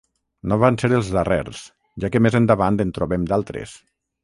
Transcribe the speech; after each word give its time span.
No 0.53 0.55
van 0.61 0.79
ser 0.83 0.89
els 0.99 1.11
darrers, 1.17 1.61
ja 2.05 2.11
que 2.15 2.23
més 2.29 2.39
endavant 2.41 2.83
en 2.87 2.97
trobem 2.99 3.31
d'altres. 3.35 3.79